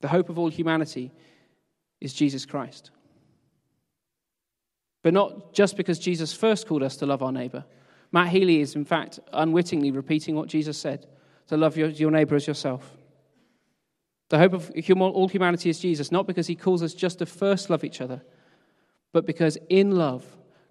The 0.00 0.08
hope 0.08 0.28
of 0.28 0.38
all 0.38 0.50
humanity 0.50 1.12
is 2.00 2.12
Jesus 2.12 2.46
Christ. 2.46 2.90
But 5.02 5.14
not 5.14 5.52
just 5.52 5.76
because 5.76 5.98
Jesus 5.98 6.32
first 6.32 6.66
called 6.66 6.82
us 6.82 6.96
to 6.96 7.06
love 7.06 7.22
our 7.22 7.32
neighbor. 7.32 7.64
Matt 8.12 8.28
Healy 8.28 8.60
is, 8.60 8.74
in 8.74 8.84
fact, 8.84 9.20
unwittingly 9.32 9.90
repeating 9.90 10.34
what 10.34 10.48
Jesus 10.48 10.78
said 10.78 11.06
to 11.48 11.56
love 11.56 11.76
your, 11.76 11.88
your 11.88 12.10
neighbor 12.10 12.36
as 12.36 12.46
yourself. 12.46 12.96
The 14.30 14.38
hope 14.38 14.52
of 14.52 14.70
all 15.00 15.28
humanity 15.28 15.70
is 15.70 15.80
Jesus, 15.80 16.12
not 16.12 16.26
because 16.26 16.46
he 16.46 16.54
calls 16.54 16.82
us 16.82 16.94
just 16.94 17.18
to 17.20 17.26
first 17.26 17.70
love 17.70 17.84
each 17.84 18.00
other, 18.00 18.22
but 19.12 19.24
because 19.24 19.56
in 19.68 19.92
love, 19.92 20.24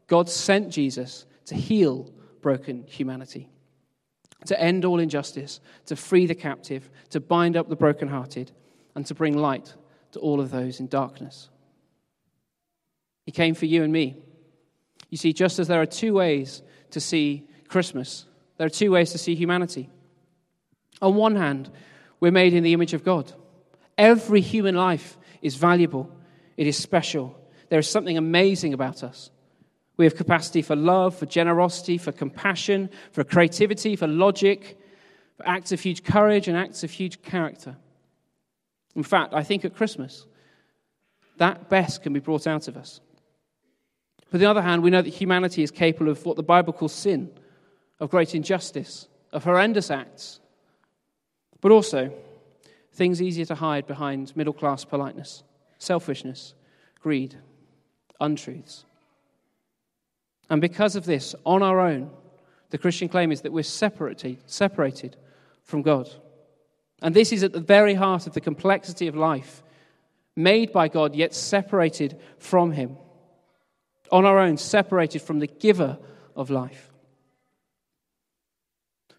God 0.07 0.29
sent 0.29 0.69
Jesus 0.69 1.25
to 1.45 1.55
heal 1.55 2.11
broken 2.41 2.85
humanity, 2.87 3.49
to 4.45 4.59
end 4.59 4.85
all 4.85 4.99
injustice, 4.99 5.59
to 5.85 5.95
free 5.95 6.25
the 6.25 6.35
captive, 6.35 6.89
to 7.09 7.19
bind 7.19 7.57
up 7.57 7.69
the 7.69 7.75
brokenhearted, 7.75 8.51
and 8.95 9.05
to 9.05 9.13
bring 9.13 9.37
light 9.37 9.73
to 10.13 10.19
all 10.19 10.39
of 10.39 10.49
those 10.49 10.79
in 10.79 10.87
darkness. 10.87 11.49
He 13.25 13.31
came 13.31 13.53
for 13.53 13.65
you 13.65 13.83
and 13.83 13.91
me. 13.91 14.17
You 15.09 15.17
see, 15.17 15.33
just 15.33 15.59
as 15.59 15.67
there 15.67 15.81
are 15.81 15.85
two 15.85 16.13
ways 16.13 16.61
to 16.91 16.99
see 16.99 17.47
Christmas, 17.67 18.25
there 18.57 18.67
are 18.67 18.71
two 18.71 18.91
ways 18.91 19.11
to 19.11 19.17
see 19.17 19.35
humanity. 19.35 19.89
On 21.01 21.15
one 21.15 21.35
hand, 21.35 21.69
we're 22.19 22.31
made 22.31 22.53
in 22.53 22.63
the 22.63 22.73
image 22.73 22.93
of 22.93 23.03
God. 23.03 23.31
Every 23.97 24.41
human 24.41 24.75
life 24.75 25.17
is 25.41 25.55
valuable, 25.55 26.09
it 26.55 26.67
is 26.67 26.77
special. 26.77 27.39
There 27.69 27.79
is 27.79 27.89
something 27.89 28.17
amazing 28.17 28.73
about 28.73 29.03
us. 29.03 29.29
We 29.97 30.05
have 30.05 30.15
capacity 30.15 30.61
for 30.61 30.75
love, 30.75 31.15
for 31.17 31.25
generosity, 31.25 31.97
for 31.97 32.11
compassion, 32.11 32.89
for 33.11 33.23
creativity, 33.23 33.95
for 33.95 34.07
logic, 34.07 34.79
for 35.35 35.47
acts 35.47 35.71
of 35.71 35.81
huge 35.81 36.03
courage 36.03 36.47
and 36.47 36.55
acts 36.55 36.83
of 36.83 36.91
huge 36.91 37.21
character. 37.23 37.75
In 38.95 39.03
fact, 39.03 39.33
I 39.33 39.43
think 39.43 39.65
at 39.65 39.75
Christmas, 39.75 40.25
that 41.37 41.69
best 41.69 42.03
can 42.03 42.13
be 42.13 42.19
brought 42.19 42.47
out 42.47 42.67
of 42.67 42.77
us. 42.77 43.01
But 44.29 44.37
on 44.37 44.39
the 44.39 44.49
other 44.49 44.61
hand, 44.61 44.83
we 44.83 44.89
know 44.89 45.01
that 45.01 45.13
humanity 45.13 45.63
is 45.63 45.71
capable 45.71 46.11
of 46.11 46.25
what 46.25 46.35
the 46.35 46.43
Bible 46.43 46.73
calls 46.73 46.93
sin, 46.93 47.31
of 47.99 48.09
great 48.09 48.35
injustice, 48.35 49.07
of 49.31 49.43
horrendous 49.43 49.89
acts, 49.89 50.39
but 51.61 51.71
also 51.71 52.11
things 52.93 53.21
easier 53.21 53.45
to 53.45 53.55
hide 53.55 53.87
behind 53.87 54.35
middle 54.35 54.53
class 54.53 54.83
politeness, 54.83 55.43
selfishness, 55.77 56.53
greed, 56.99 57.35
untruths. 58.19 58.85
And 60.49 60.61
because 60.61 60.95
of 60.95 61.05
this, 61.05 61.35
on 61.45 61.61
our 61.61 61.79
own, 61.79 62.09
the 62.69 62.77
Christian 62.77 63.09
claim 63.09 63.31
is 63.31 63.41
that 63.41 63.51
we're 63.51 63.63
separated, 63.63 64.37
separated 64.45 65.17
from 65.63 65.81
God. 65.81 66.09
And 67.01 67.15
this 67.15 67.31
is 67.31 67.43
at 67.43 67.53
the 67.53 67.59
very 67.59 67.93
heart 67.93 68.27
of 68.27 68.33
the 68.33 68.41
complexity 68.41 69.07
of 69.07 69.15
life, 69.15 69.61
made 70.35 70.71
by 70.71 70.87
God, 70.87 71.15
yet 71.15 71.33
separated 71.33 72.19
from 72.37 72.71
Him 72.71 72.97
on 74.11 74.25
our 74.25 74.39
own, 74.39 74.57
separated 74.57 75.21
from 75.21 75.39
the 75.39 75.47
giver 75.47 75.97
of 76.35 76.49
life. 76.49 76.91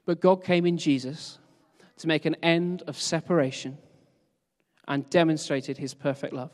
But 0.06 0.20
God 0.20 0.42
came 0.42 0.64
in 0.64 0.78
Jesus 0.78 1.38
to 1.98 2.06
make 2.06 2.24
an 2.24 2.36
end 2.42 2.82
of 2.86 2.98
separation 2.98 3.76
and 4.86 5.08
demonstrated 5.10 5.76
his 5.76 5.92
perfect 5.92 6.32
love. 6.32 6.52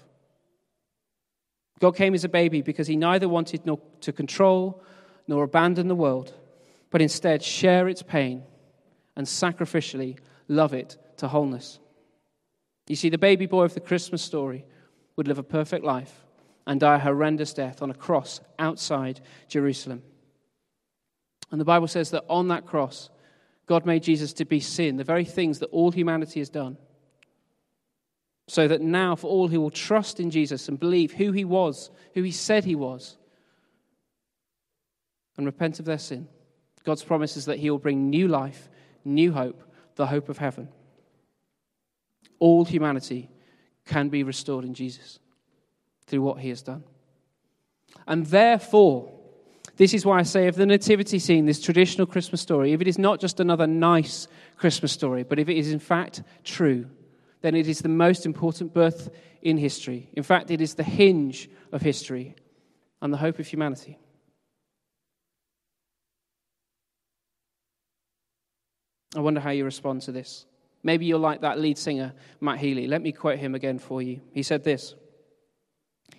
God 1.81 1.97
came 1.97 2.15
as 2.15 2.25
a 2.25 2.29
baby 2.29 2.63
because 2.63 2.87
he 2.87 2.97
neither 2.97 3.29
wanted 3.29 3.63
to 4.01 4.13
control 4.13 4.83
nor 5.27 5.45
abandon 5.45 5.89
the 5.89 5.95
world, 5.95 6.33
but 6.91 7.03
instead 7.03 7.43
share 7.43 7.89
its 7.89 8.03
pain 8.03 8.43
and 9.17 9.27
sacrificially 9.27 10.19
love 10.49 10.73
it 10.75 10.97
to 11.17 11.29
wholeness. 11.29 11.79
You 12.87 12.97
see, 12.97 13.09
the 13.09 13.19
baby 13.19 13.47
boy 13.47 13.65
of 13.65 13.75
the 13.75 13.81
Christmas 13.81 14.23
story 14.23 14.65
would 15.17 15.29
live 15.29 15.39
a 15.39 15.43
perfect 15.43 15.85
life 15.85 16.25
and 16.67 16.81
die 16.81 16.97
a 16.97 16.99
horrendous 16.99 17.53
death 17.55 17.83
on 17.83 17.91
a 17.91 17.95
cross 17.95 18.41
outside 18.59 19.21
Jerusalem. 19.49 20.03
And 21.51 21.61
the 21.61 21.65
Bible 21.65 21.89
says 21.89 22.11
that 22.11 22.25
on 22.29 22.49
that 22.49 22.67
cross, 22.67 23.11
God 23.67 23.87
made 23.87 24.03
Jesus 24.03 24.33
to 24.35 24.45
be 24.45 24.61
sin, 24.61 24.97
the 24.97 25.05
very 25.05 25.25
things 25.25 25.61
that 25.61 25.67
all 25.67 25.91
humanity 25.91 26.41
has 26.41 26.51
done. 26.51 26.77
So 28.47 28.69
that 28.69 28.83
now, 28.83 29.17
for 29.17 29.29
all 29.29 29.49
who 29.49 29.61
will 29.61 29.71
trust 29.71 30.21
in 30.21 30.31
Jesus 30.31 30.69
and 30.69 30.79
believe 30.79 31.13
who 31.13 31.33
he 31.33 31.45
was, 31.45 31.91
who 32.13 32.23
he 32.23 32.31
said 32.31 32.65
he 32.65 32.75
was, 32.75 33.17
and 35.37 35.47
repent 35.47 35.81
of 35.81 35.87
their 35.87 35.99
sin, 35.99 36.29
God's 36.85 37.03
promise 37.03 37.37
is 37.37 37.47
that 37.47 37.59
he 37.59 37.71
will 37.71 37.79
bring 37.79 38.11
new 38.11 38.29
life, 38.29 38.69
new 39.05 39.33
hope, 39.33 39.63
the 39.97 40.07
hope 40.07 40.29
of 40.29 40.39
heaven. 40.39 40.69
All 42.39 42.65
humanity 42.65 43.31
can 43.87 44.11
be 44.11 44.23
restored 44.23 44.65
in 44.65 44.75
Jesus 44.75 45.19
through 46.07 46.23
what 46.23 46.41
he 46.41 46.51
has 46.51 46.63
done. 46.63 46.85
And 48.07 48.27
therefore, 48.27 49.11
this 49.77 49.95
is 49.95 50.05
why 50.05 50.19
I 50.19 50.23
say 50.23 50.47
of 50.47 50.57
the 50.57 50.67
nativity 50.67 51.19
scene, 51.19 51.47
this 51.47 51.61
traditional 51.61 52.07
Christmas 52.07 52.41
story, 52.41 52.73
if 52.73 52.81
it 52.81 52.89
is 52.89 52.99
not 52.99 53.21
just 53.21 53.41
another 53.41 53.67
nice 53.67 54.29
Christmas 54.57 54.93
story, 54.93 55.23
but 55.23 55.39
if 55.39 55.49
it 55.49 55.57
is 55.57 55.73
in 55.73 55.79
fact 55.79 56.23
true, 56.45 56.87
then 57.45 57.55
it 57.55 57.69
is 57.69 57.81
the 57.81 57.91
most 57.91 58.25
important 58.25 58.73
birth 58.73 59.11
in 59.43 59.59
history. 59.59 60.09
In 60.15 60.23
fact, 60.23 60.51
it 60.51 60.63
is 60.63 60.77
the 60.77 60.83
hinge 60.83 61.51
of 61.73 61.83
history 61.83 62.35
and 63.03 63.13
the 63.13 63.19
hope 63.19 63.39
of 63.39 63.47
humanity. 63.47 63.99
I 69.15 69.21
wonder 69.21 69.41
how 69.41 69.51
you 69.51 69.67
respond 69.67 70.01
to 70.03 70.13
this. 70.13 70.47
Maybe 70.83 71.05
you're 71.05 71.19
like 71.19 71.43
that 71.43 71.59
lead 71.59 71.77
singer, 71.77 72.15
Matt 72.41 72.61
Healy. 72.61 72.87
Let 72.87 73.03
me 73.03 73.13
quote 73.13 73.39
him 73.39 73.55
again 73.55 73.79
for 73.79 74.01
you. 74.01 74.23
He 74.33 74.43
said 74.43 74.65
this 74.65 74.95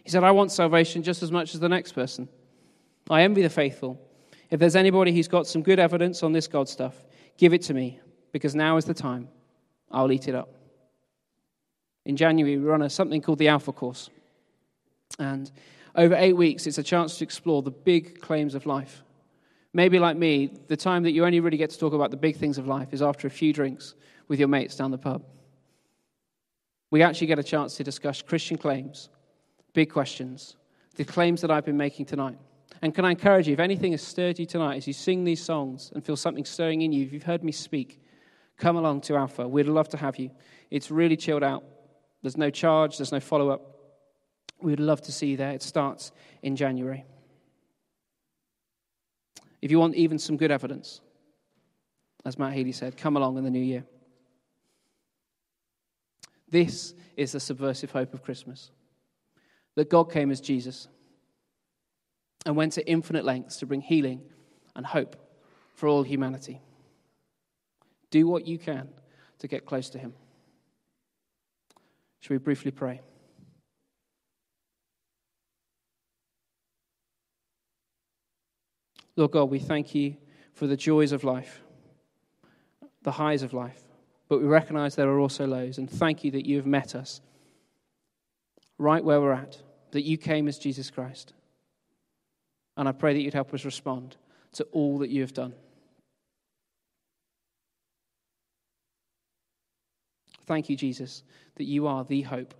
he 0.03 0.12
said, 0.12 0.24
I 0.24 0.29
want 0.29 0.51
salvation 0.51 1.01
just 1.01 1.24
as 1.24 1.32
much 1.32 1.55
as 1.55 1.60
the 1.60 1.70
next 1.70 1.94
person. 1.94 2.29
I 3.10 3.24
envy 3.24 3.41
the 3.41 3.50
faithful. 3.50 4.00
If 4.51 4.60
there's 4.60 4.75
anybody 4.75 5.12
who's 5.12 5.27
got 5.27 5.48
some 5.48 5.63
good 5.63 5.79
evidence 5.79 6.22
on 6.22 6.34
this 6.34 6.46
God 6.46 6.70
stuff, 6.70 6.94
give 7.39 7.51
it 7.51 7.63
to 7.63 7.74
me, 7.74 8.00
because 8.32 8.53
now 8.53 8.77
is 8.77 8.86
the 8.86 8.94
time. 8.94 9.29
I'll 9.89 10.12
eat 10.12 10.27
it 10.27 10.36
up. 10.36 10.50
In 12.05 12.15
January, 12.15 12.57
we 12.57 12.65
run 12.65 12.81
a, 12.81 12.89
something 12.89 13.21
called 13.21 13.39
the 13.39 13.47
Alpha 13.47 13.71
Course. 13.71 14.09
And 15.19 15.51
over 15.95 16.15
eight 16.15 16.33
weeks, 16.33 16.67
it's 16.67 16.77
a 16.77 16.83
chance 16.83 17.17
to 17.17 17.24
explore 17.24 17.62
the 17.62 17.71
big 17.71 18.21
claims 18.21 18.55
of 18.55 18.65
life. 18.65 19.03
Maybe, 19.74 20.00
like 20.00 20.15
me, 20.15 20.51
the 20.67 20.77
time 20.77 21.03
that 21.03 21.12
you 21.12 21.25
only 21.25 21.39
really 21.39 21.57
get 21.57 21.69
to 21.71 21.79
talk 21.79 21.93
about 21.93 22.12
the 22.12 22.17
big 22.17 22.38
things 22.38 22.57
of 22.57 22.67
life 22.67 22.93
is 22.93 23.01
after 23.01 23.27
a 23.27 23.31
few 23.31 23.51
drinks 23.51 23.95
with 24.27 24.39
your 24.39 24.47
mates 24.47 24.75
down 24.75 24.91
the 24.91 24.97
pub. 24.97 25.24
We 26.91 27.01
actually 27.01 27.27
get 27.27 27.39
a 27.39 27.43
chance 27.43 27.75
to 27.77 27.83
discuss 27.83 28.21
Christian 28.21 28.57
claims 28.57 29.09
big 29.74 29.91
questions, 29.91 30.55
the 30.95 31.03
claims 31.03 31.41
that 31.41 31.51
I've 31.51 31.65
been 31.65 31.75
making 31.75 32.05
tonight. 32.05 32.38
And 32.81 32.95
can 32.95 33.03
I 33.03 33.12
encourage 33.12 33.47
you, 33.47 33.53
if 33.53 33.59
anything 33.59 33.91
has 33.91 34.01
stirred 34.01 34.39
you 34.39 34.45
tonight 34.45 34.77
as 34.77 34.88
you 34.88 34.93
sing 34.93 35.25
these 35.25 35.43
songs 35.43 35.91
and 35.93 36.03
feel 36.03 36.15
something 36.15 36.45
stirring 36.45 36.81
in 36.81 36.93
you, 36.93 37.05
if 37.05 37.12
you've 37.12 37.24
heard 37.24 37.43
me 37.43 37.51
speak, 37.51 38.01
come 38.57 38.77
along 38.77 39.01
to 39.01 39.17
Alpha. 39.17 39.45
We'd 39.45 39.67
love 39.67 39.89
to 39.89 39.97
have 39.97 40.17
you. 40.17 40.31
It's 40.71 40.89
really 40.89 41.17
chilled 41.17 41.43
out. 41.43 41.65
There's 42.25 42.38
no 42.38 42.50
charge, 42.50 42.98
there's 42.98 43.12
no 43.12 43.20
follow 43.20 43.50
up. 43.50 43.62
We'd 44.60 44.79
love 44.79 45.00
to 45.03 45.12
see 45.12 45.27
you 45.27 45.38
there. 45.38 45.51
It 45.51 45.62
starts 45.62 46.12
in 46.41 46.55
January. 46.55 47.05
If 49.62 49.70
you 49.70 49.77
want 49.77 49.94
even 49.94 50.17
some 50.17 50.36
good 50.36 50.50
evidence, 50.50 51.01
as 52.25 52.39
Matt 52.39 52.53
Healy 52.53 52.72
said, 52.72 52.98
come 52.98 53.15
along 53.15 53.38
in 53.38 53.44
the 53.44 53.51
new 53.51 53.62
year. 53.62 53.86
This 56.50 56.96
is 57.15 57.34
the 57.34 57.39
subversive 57.39 57.91
hope 57.91 58.15
of 58.15 58.24
Christmas 58.24 58.72
that 59.75 59.91
God 59.91 60.05
came 60.12 60.32
as 60.32 60.41
Jesus 60.41 60.88
and 62.44 62.55
went 62.55 62.72
to 62.72 62.89
infinite 62.89 63.24
lengths 63.24 63.58
to 63.58 63.67
bring 63.67 63.82
healing 63.82 64.24
and 64.75 64.84
hope 64.84 65.15
for 65.75 65.88
all 65.88 66.01
humanity. 66.01 66.60
Do 68.10 68.27
what 68.27 68.48
you 68.48 68.58
can 68.58 68.89
to 69.38 69.48
get 69.48 69.67
close 69.67 69.91
to 69.91 70.00
Him. 70.00 70.15
Shall 72.19 72.36
we 72.36 72.39
briefly 72.39 72.72
pray? 72.72 73.01
Lord 79.15 79.31
God, 79.31 79.50
we 79.50 79.60
thank 79.60 79.95
you 79.95 80.17
for 80.53 80.67
the 80.67 80.75
joys 80.75 81.12
of 81.12 81.24
life, 81.24 81.62
the 83.03 83.12
highs 83.12 83.43
of 83.43 83.53
life, 83.53 83.81
but 84.27 84.39
we 84.39 84.48
recognize 84.48 84.95
there 84.95 85.10
are 85.10 85.19
also 85.19 85.45
lows. 85.45 85.77
And 85.77 85.89
thank 85.89 86.24
you 86.24 86.31
that 86.31 86.45
you 86.45 86.57
have 86.57 86.65
met 86.65 86.95
us 86.95 87.22
right 88.77 89.03
where 89.03 89.22
we're 89.22 89.31
at, 89.31 89.62
that 89.91 90.03
you 90.03 90.17
came 90.17 90.48
as 90.48 90.57
Jesus 90.57 90.89
Christ. 90.89 91.34
And 92.75 92.89
I 92.89 92.91
pray 92.91 93.13
that 93.13 93.22
you'd 93.22 93.34
help 93.34 93.53
us 93.53 93.63
respond 93.63 94.17
to 94.53 94.63
all 94.72 94.98
that 95.00 95.10
you 95.10 95.22
have 95.22 95.34
done. 95.34 95.53
Thank 100.45 100.69
you, 100.69 100.75
Jesus, 100.75 101.23
that 101.55 101.65
you 101.65 101.87
are 101.87 102.03
the 102.03 102.21
hope 102.21 102.53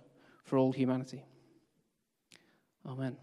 for 0.44 0.58
all 0.58 0.72
humanity. 0.72 1.24
Amen. 2.86 3.16